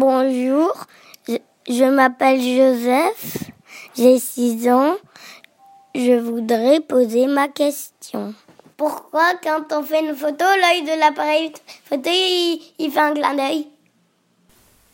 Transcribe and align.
Bonjour, 0.00 0.86
je, 1.26 1.84
m'appelle 1.90 2.40
Joseph, 2.40 3.50
j'ai 3.96 4.20
6 4.20 4.68
ans. 4.68 4.94
Je 5.92 6.16
voudrais 6.16 6.78
poser 6.78 7.26
ma 7.26 7.48
question. 7.48 8.32
Pourquoi 8.76 9.32
quand 9.42 9.72
on 9.72 9.82
fait 9.82 10.08
une 10.08 10.14
photo, 10.14 10.44
l'œil 10.44 10.82
de 10.82 11.00
l'appareil 11.00 11.52
photo, 11.86 12.10
il, 12.78 12.92
fait 12.92 13.00
un 13.00 13.12
clin 13.12 13.34
d'œil? 13.34 13.66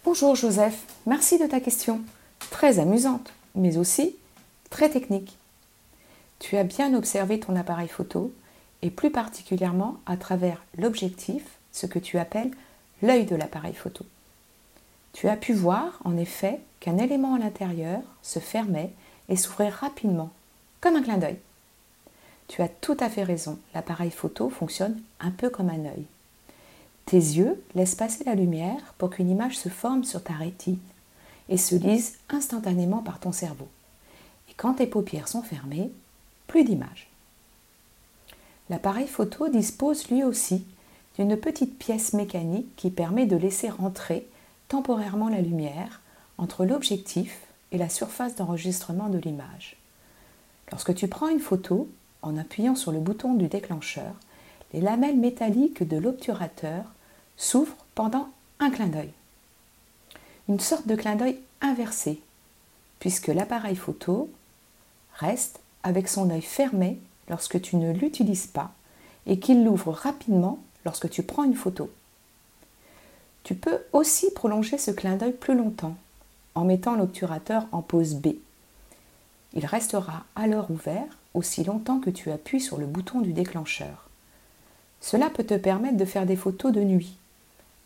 Bonjour 0.07 0.37
Joseph, 0.37 0.81
merci 1.05 1.39
de 1.39 1.45
ta 1.49 1.61
question. 1.61 2.01
Très 2.51 2.79
amusante, 2.79 3.31
mais 3.55 3.77
aussi 3.77 4.17
très 4.71 4.89
technique. 4.89 5.37
Tu 6.39 6.57
as 6.57 6.65
bien 6.65 6.95
observé 6.95 7.39
ton 7.41 7.57
appareil 7.57 7.89
photo 7.89 8.33
et 8.81 8.89
plus 8.89 9.11
particulièrement 9.11 9.99
à 10.07 10.17
travers 10.17 10.65
l'objectif, 10.79 11.43
ce 11.73 11.85
que 11.85 11.99
tu 11.99 12.17
appelles 12.17 12.53
l'œil 13.03 13.27
de 13.27 13.37
l'appareil 13.37 13.75
photo. 13.75 14.07
Tu 15.15 15.29
as 15.29 15.37
pu 15.37 15.53
voir, 15.53 16.01
en 16.05 16.17
effet, 16.17 16.61
qu'un 16.81 16.99
élément 16.99 17.35
à 17.35 17.39
l'intérieur 17.39 18.03
se 18.21 18.41
fermait 18.41 18.93
et 19.29 19.37
s'ouvrait 19.37 19.71
rapidement, 19.71 20.31
comme 20.81 20.97
un 20.97 21.03
clin 21.03 21.19
d'œil. 21.19 21.39
Tu 22.49 22.61
as 22.63 22.69
tout 22.69 22.97
à 22.99 23.09
fait 23.09 23.23
raison, 23.23 23.59
l'appareil 23.75 24.11
photo 24.11 24.51
fonctionne 24.51 25.01
un 25.21 25.31
peu 25.31 25.49
comme 25.49 25.71
un 25.71 25.85
œil. 25.87 26.05
Tes 27.07 27.17
yeux 27.17 27.63
laissent 27.77 27.95
passer 27.95 28.25
la 28.25 28.35
lumière 28.35 28.95
pour 28.99 29.11
qu'une 29.11 29.31
image 29.31 29.57
se 29.57 29.69
forme 29.69 30.03
sur 30.03 30.23
ta 30.23 30.35
rétine 30.35 30.81
et 31.49 31.59
se 31.59 31.77
lise 31.77 32.19
instantanément 32.29 33.03
par 33.03 33.21
ton 33.21 33.31
cerveau. 33.31 33.69
Et 34.51 34.55
quand 34.57 34.75
tes 34.75 34.87
paupières 34.89 35.29
sont 35.29 35.43
fermées, 35.43 35.93
plus 36.49 36.65
d'images. 36.65 37.09
L'appareil 38.69 39.07
photo 39.07 39.49
dispose 39.49 40.09
lui 40.09 40.25
aussi 40.25 40.65
d'une 41.17 41.37
petite 41.37 41.79
pièce 41.79 42.15
mécanique 42.15 42.75
qui 42.75 42.91
permet 42.91 43.27
de 43.27 43.37
laisser 43.37 43.69
rentrer 43.69 44.27
temporairement 44.69 45.29
la 45.29 45.41
lumière 45.41 46.01
entre 46.39 46.65
l'objectif 46.65 47.41
et 47.73 47.79
la 47.79 47.89
surface 47.89 48.37
d'enregistrement 48.37 49.09
de 49.09 49.19
l'image. 49.19 49.77
Lorsque 50.71 50.95
tu 50.95 51.09
prends 51.09 51.29
une 51.29 51.41
photo, 51.41 51.89
en 52.23 52.37
appuyant 52.37 52.75
sur 52.75 52.91
le 52.91 53.01
bouton 53.01 53.35
du 53.35 53.49
déclencheur, 53.49 54.15
les 54.73 54.81
lamelles 54.81 55.19
métalliques 55.19 55.87
de 55.87 55.97
l'obturateur 55.97 56.85
s'ouvrent 57.37 57.77
pendant 57.95 58.29
un 58.61 58.71
clin 58.71 58.87
d'œil. 58.87 59.11
Une 60.49 60.61
sorte 60.61 60.87
de 60.87 60.97
clin 60.97 61.17
d'œil 61.17 61.39
inversé, 61.61 62.21
puisque 62.99 63.29
l'appareil 63.29 63.77
photo 63.77 64.31
reste 65.15 65.61
avec 65.83 66.09
son 66.09 66.31
œil 66.31 66.43
fermé 66.43 66.99
lorsque 67.29 67.61
tu 67.61 67.77
ne 67.77 67.93
l'utilises 67.93 68.47
pas 68.47 68.73
et 69.27 69.39
qu'il 69.39 69.65
l'ouvre 69.65 69.93
rapidement 69.93 70.59
lorsque 70.85 71.09
tu 71.09 71.23
prends 71.23 71.45
une 71.45 71.55
photo. 71.55 71.91
Tu 73.45 73.55
peux 73.55 73.79
aussi 73.93 74.31
prolonger 74.33 74.79
ce 74.79 74.91
clin 74.91 75.17
d'œil 75.17 75.33
plus 75.33 75.55
longtemps 75.55 75.97
en 76.55 76.65
mettant 76.65 76.97
l'obturateur 76.97 77.67
en 77.73 77.83
pause 77.83 78.15
B. 78.15 78.29
Il 79.53 79.67
restera 79.67 80.25
alors 80.35 80.71
ouvert 80.71 81.19
aussi 81.35 81.63
longtemps 81.63 82.01
que 82.01 82.11
tu 82.11 82.31
appuies 82.31 82.61
sur 82.61 82.79
le 82.79 82.87
bouton 82.87 83.21
du 83.21 83.33
déclencheur. 83.33 84.09
Cela 85.01 85.29
peut 85.29 85.45
te 85.45 85.55
permettre 85.55 85.97
de 85.97 86.05
faire 86.05 86.27
des 86.27 86.37
photos 86.37 86.73
de 86.73 86.81
nuit. 86.81 87.17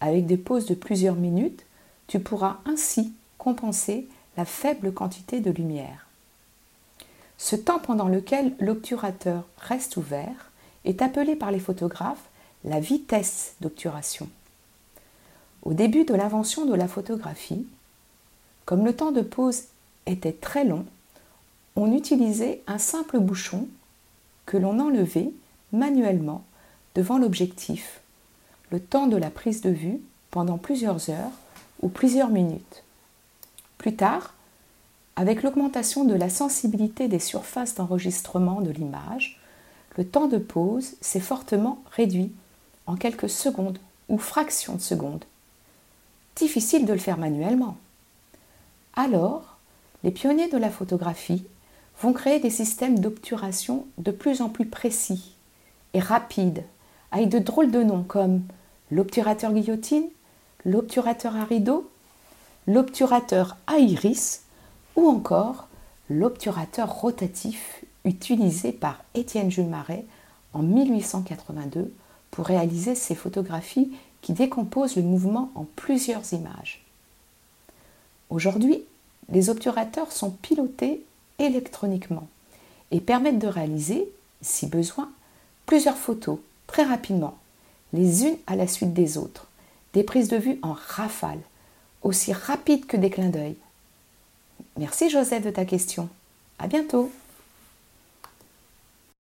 Avec 0.01 0.27
des 0.27 0.37
pauses 0.37 0.67
de 0.67 0.75
plusieurs 0.75 1.17
minutes, 1.17 1.65
tu 2.07 2.21
pourras 2.21 2.59
ainsi 2.65 3.13
compenser 3.39 4.07
la 4.37 4.45
faible 4.45 4.93
quantité 4.93 5.41
de 5.41 5.51
lumière. 5.51 6.07
Ce 7.37 7.57
temps 7.57 7.81
pendant 7.81 8.09
lequel 8.09 8.55
l'obturateur 8.61 9.45
reste 9.59 9.97
ouvert 9.97 10.53
est 10.85 11.03
appelé 11.03 11.35
par 11.35 11.51
les 11.51 11.59
photographes 11.59 12.29
la 12.65 12.81
vitesse 12.81 13.55
d'obturation. 13.61 14.29
Au 15.63 15.75
début 15.75 16.05
de 16.05 16.15
l'invention 16.15 16.67
de 16.67 16.75
la 16.75 16.89
photographie, 16.89 17.67
comme 18.65 18.85
le 18.85 18.95
temps 18.95 19.13
de 19.13 19.23
pause 19.23 19.65
était 20.07 20.33
très 20.33 20.65
long, 20.65 20.85
on 21.77 21.93
utilisait 21.93 22.63
un 22.67 22.79
simple 22.79 23.19
bouchon 23.19 23.69
que 24.47 24.57
l'on 24.57 24.79
enlevait 24.79 25.31
manuellement 25.73 26.45
devant 26.95 27.19
l'objectif, 27.19 28.01
le 28.71 28.81
temps 28.81 29.07
de 29.07 29.17
la 29.17 29.31
prise 29.31 29.61
de 29.61 29.71
vue 29.71 30.01
pendant 30.31 30.59
plusieurs 30.59 31.11
heures 31.11 31.33
ou 31.83 31.89
plusieurs 31.89 32.31
minutes. 32.31 32.83
Plus 33.79 33.95
tard, 33.95 34.35
avec 35.17 35.43
l'augmentation 35.43 36.05
de 36.05 36.15
la 36.15 36.31
sensibilité 36.31 37.09
des 37.09 37.19
surfaces 37.19 37.75
d'enregistrement 37.75 38.61
de 38.61 38.71
l'image, 38.71 39.41
le 39.97 40.07
temps 40.07 40.29
de 40.29 40.39
pause 40.39 40.95
s'est 41.01 41.21
fortement 41.21 41.83
réduit 41.91 42.33
en 42.87 42.97
quelques 42.97 43.29
secondes 43.29 43.79
ou 44.09 44.17
fractions 44.19 44.77
de 44.77 44.81
secondes 44.81 45.25
difficile 46.39 46.87
de 46.87 46.93
le 46.93 46.99
faire 46.99 47.19
manuellement. 47.19 47.77
Alors, 48.95 49.59
les 50.05 50.11
pionniers 50.11 50.49
de 50.49 50.59
la 50.59 50.71
photographie 50.71 51.45
vont 52.01 52.13
créer 52.13 52.39
des 52.39 52.51
systèmes 52.51 53.01
d'obturation 53.01 53.87
de 53.99 54.11
plus 54.11 54.41
en 54.41 54.49
plus 54.49 54.67
précis 54.67 55.35
et 55.95 56.01
rapides, 56.01 56.65
avec 57.11 57.29
de 57.29 57.39
drôles 57.39 57.71
de 57.71 57.83
noms 57.83 58.05
comme 58.05 58.43
l'obturateur 58.91 59.53
guillotine, 59.53 60.09
l'obturateur 60.65 61.37
à 61.37 61.45
rideau, 61.45 61.91
l'obturateur 62.67 63.57
à 63.67 63.79
iris 63.79 64.43
ou 64.97 65.09
encore 65.09 65.69
l'obturateur 66.11 66.93
rotatif 66.93 67.85
utilisé 68.05 68.73
par 68.73 69.03
Étienne 69.15 69.51
Jules 69.51 69.67
Marais 69.67 70.05
en 70.53 70.63
1882 70.63 71.93
pour 72.31 72.47
réaliser 72.47 72.95
ses 72.95 73.15
photographies 73.15 73.91
qui 74.23 74.33
décompose 74.33 74.97
le 74.97 75.03
mouvement 75.03 75.51
en 75.55 75.65
plusieurs 75.77 76.33
images. 76.33 76.85
Aujourd'hui, 78.31 78.83
les 79.31 79.51
obturateurs 79.51 80.13
sont 80.13 80.31
pilotés 80.31 81.05
électroniquement 81.39 82.29
et 82.91 83.01
permettent 83.01 83.39
de 83.39 83.47
réaliser, 83.47 84.09
si 84.43 84.67
besoin, 84.67 85.11
plusieurs 85.67 85.97
photos 85.97 86.39
très 86.67 86.85
rapidement, 86.85 87.37
les 87.93 88.25
unes 88.25 88.37
à 88.47 88.57
la 88.57 88.67
suite 88.67 88.93
des 88.93 89.19
autres, 89.19 89.47
des 89.95 90.03
prises 90.03 90.29
de 90.29 90.37
vue 90.37 90.59
en 90.63 90.73
rafale, 90.73 91.41
aussi 92.03 92.33
rapides 92.33 92.87
que 92.87 92.97
des 92.97 93.11
clins 93.11 93.31
d'œil. 93.31 93.57
Merci 94.77 95.11
Joseph 95.11 95.45
de 95.45 95.51
ta 95.51 95.65
question. 95.65 96.09
À 96.59 96.67
bientôt. 96.67 97.11